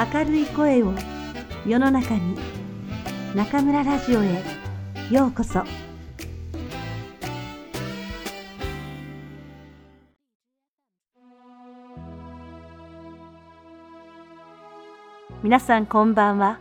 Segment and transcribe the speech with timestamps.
[0.00, 0.94] 明るい声を
[1.66, 2.34] 世の中に
[3.34, 4.42] 中村ラジオへ
[5.10, 5.62] ようこそ。
[15.42, 16.60] 皆さんこんばんは。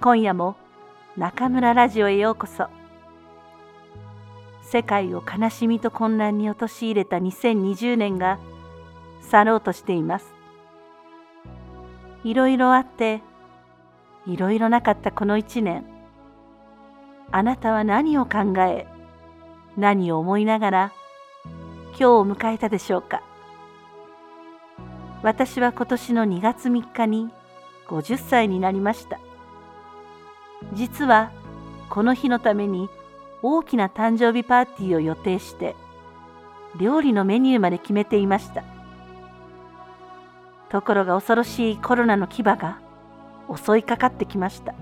[0.00, 0.56] 今夜も
[1.16, 2.66] 中村ラジオへようこそ。
[4.64, 8.40] 世界を悲しみと混乱に陥れた2020年が
[9.20, 10.31] 去ろうとしています。
[12.24, 13.20] いろいろあって
[14.26, 15.84] いろいろなかったこの一年。
[17.32, 18.86] あなたは何を考え
[19.76, 20.92] 何を思いながら
[21.92, 23.22] 今日を迎えたでしょうか。
[25.22, 27.30] 私は今年の2月3日に
[27.88, 29.18] 50歳になりました。
[30.74, 31.32] 実は
[31.88, 32.88] この日のために
[33.42, 35.74] 大きな誕生日パーティーを予定して
[36.78, 38.62] 料理のメニューまで決めていました。
[40.72, 42.78] ところが恐ろしいコロナの牙が
[43.54, 44.74] 襲いかかってきました。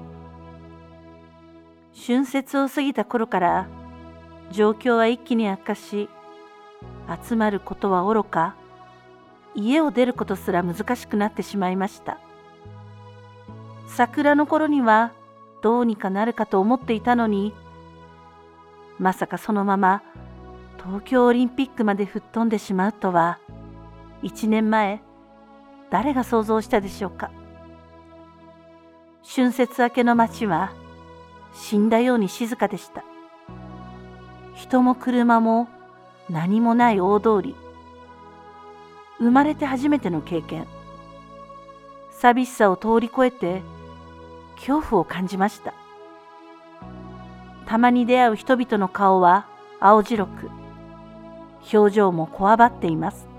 [2.07, 3.67] 春節を過ぎた頃から
[4.53, 6.09] 状況は一気に悪化し
[7.29, 8.55] 集まることはおろか
[9.57, 12.21] 家を出ることすら難しくなってしまいました。
[13.89, 15.13] 桜の頃には
[15.61, 17.53] どうにかなるかと思っていたのに
[19.01, 20.05] まさかそのまま
[20.79, 23.41] 東京オリンピックまで吹っ飛んでしまうとは
[24.23, 25.03] 1年前
[25.91, 27.31] 誰が想像したでしょうか？
[29.23, 30.73] 春節明けの街は
[31.53, 33.05] 死んだように静かでした。
[34.55, 35.69] 人も車も
[36.29, 37.57] 何もない大通り。
[39.19, 40.67] 生まれて初めての経験。
[42.11, 43.63] 寂しさを通り越えて
[44.57, 45.75] 恐怖を感じました。
[47.67, 49.47] たまに出会う人々の顔は
[49.81, 50.51] 青白く
[51.73, 53.30] 表情もこわばっています。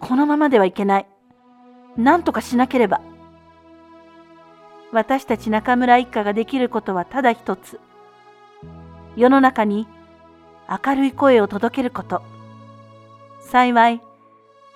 [0.00, 1.06] このままではいけない。
[1.96, 3.00] 何とかしなければ。
[4.92, 7.80] 私たち中村一家ができることはただ一つ。
[9.16, 9.88] 世の中に
[10.68, 12.22] 明るい声を届けること。
[13.40, 14.00] 幸い、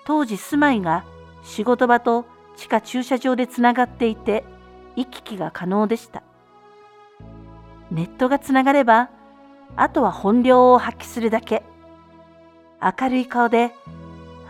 [0.04, 1.04] 当時住まいが
[1.42, 2.26] 仕事場と
[2.56, 4.44] 地下駐車場でつながっていて、
[4.96, 6.22] 行き来が可能でした。
[7.90, 9.10] ネットがつながれば、
[9.76, 11.62] あとは本領を発揮するだけ。
[12.82, 13.72] 明るい顔で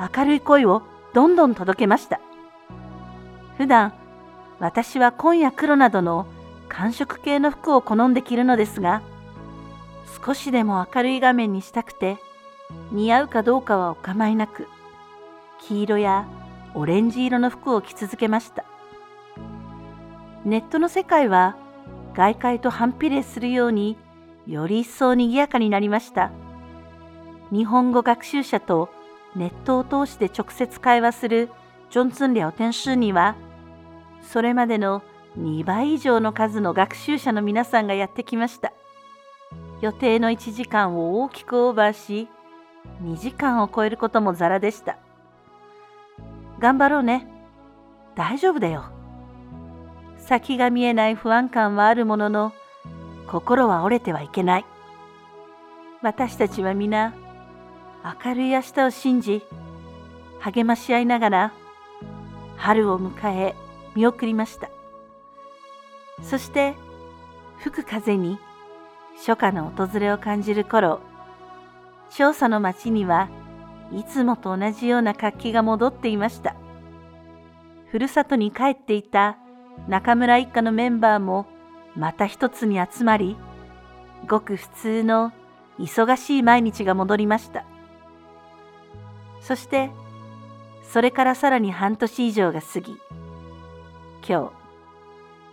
[0.01, 2.21] 明るい声をどんどん届けました。
[3.61, 3.93] 普段
[4.59, 6.27] 私は紺や黒などの
[6.71, 9.03] 寒色系の服を好んで着るのですが
[10.25, 12.17] 少しでも明るい画面にしたくて
[12.91, 14.67] 似合うかどうかはお構いなく
[15.61, 16.27] 黄色や
[16.75, 18.65] オレンジ色の服を着続けました
[20.47, 21.59] ネットの世界は
[22.15, 23.99] 外界と反比例するように
[24.47, 26.31] より一層にぎやかになりました
[27.53, 28.89] 日本語学習者と
[29.37, 31.51] ネットを通して直接会話する
[31.91, 33.37] ジョンツン・リャオテンシュには、
[34.23, 35.03] それまでの
[35.39, 38.73] 2倍以上の数の学習者の皆さんがやってきました。
[39.81, 42.29] 予定の1時間を大きくオーバーし、
[43.03, 44.99] 2時間を超えることもざらでした。
[46.59, 47.27] 頑張ろうね。
[48.15, 48.85] 大丈夫だよ。
[50.19, 52.53] 先が見えない不安感はあるものの、
[53.27, 54.67] 心は折れてはいけない。
[56.03, 57.15] 私たちは皆、
[58.03, 59.43] 明るい明日を信じ
[60.39, 61.53] 励まし合いながら
[62.57, 63.55] 春を迎え
[63.95, 64.71] 見送りました。
[66.23, 66.75] そして
[67.59, 68.39] 吹く風に
[69.17, 71.01] 初夏の訪れを感じる頃
[72.11, 73.29] 調査の町には
[73.93, 76.55] いつもと同じような活気が戻っていました。
[77.91, 79.37] ふるさとに帰っていた
[79.89, 81.47] 中村一家のメンバーも
[81.97, 83.37] また一つに集まり
[84.29, 85.33] ごく普通の
[85.79, 87.65] 忙しい毎日が戻りました。
[89.41, 89.91] そして
[90.83, 92.99] それからさらに半年以上が過ぎ
[94.27, 94.51] 今日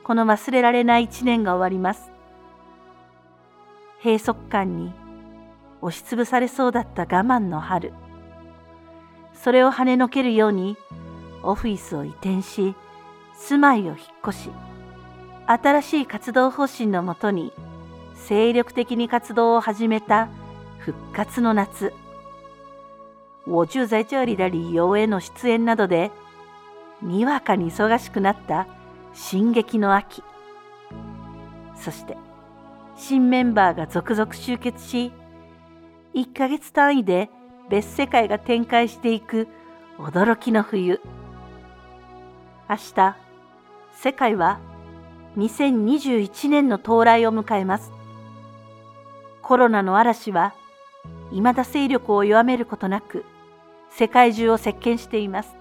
[0.04, 2.12] この忘れられない一年が終わります
[4.04, 4.94] 閉塞感に
[5.82, 7.94] 押しつぶされそうだった我慢の春
[9.34, 10.78] それを跳ねのけるように
[11.44, 12.76] オフィスを移転し
[13.36, 13.98] 住まいを引っ
[14.28, 14.50] 越し
[15.46, 17.54] 新しい活動方針のもとに
[18.16, 20.28] 精力的に活動を始めた
[20.80, 21.94] 復活の夏。
[23.48, 26.12] 我就在这里的理由への出演などで、
[27.02, 28.68] にわかに忙しくなった
[29.14, 30.22] 進撃の秋。
[31.76, 32.18] そして、
[32.98, 35.14] 新メンバーが続々集結し、
[36.14, 37.30] 1ヶ月単位で
[37.70, 39.48] 別世界が展開していく
[39.98, 41.00] 驚きの冬。
[42.70, 43.16] 明日、
[43.94, 44.60] 世界は
[45.38, 47.94] 2021年の到来を迎えます。
[49.42, 50.54] コロナの嵐は
[51.32, 53.24] 未だ勢力を弱めることなく、
[53.90, 55.56] 世界中を席巻しています。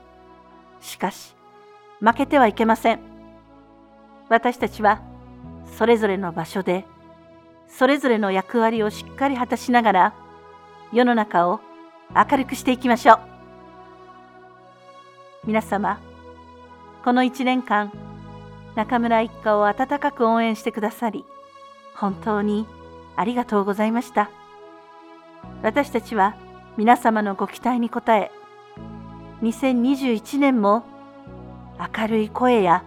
[0.81, 1.35] しかし、
[2.01, 3.01] 負けてはいけません。
[4.29, 5.01] 私たちは
[5.77, 6.85] それぞれの場所で
[7.69, 10.15] それぞれの役割をしっかり果たしながら
[10.93, 11.61] 世の中を
[12.15, 13.19] 明るくしていきましょう。
[15.45, 16.01] 皆様、
[17.05, 17.93] この一年間、
[18.75, 21.25] 中村一家を温かく応援してくださり、
[21.95, 22.67] 本当に
[23.17, 24.31] ありがとうございました。
[25.63, 26.37] 私たちは
[26.77, 28.31] 皆様のご期待に応え、
[29.43, 30.85] 2021年も
[31.79, 32.85] 明るい声や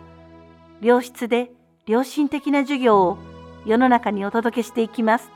[0.79, 1.51] 良質で
[1.87, 3.17] 良心的な授業を
[3.65, 5.31] 世の中にお届けしていきます。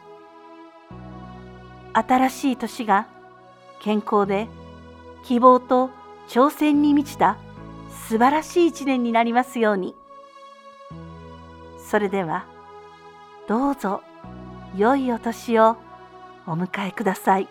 [1.94, 3.08] 新しい年が
[3.82, 4.48] 健康で
[5.24, 5.90] 希望と
[6.28, 7.38] 挑戦に満ちた
[8.08, 9.96] 素晴らしい一年になりますように。
[11.80, 12.46] それでは
[13.48, 14.02] どうぞ
[14.78, 15.76] 良いお年を
[16.46, 17.48] お迎えください。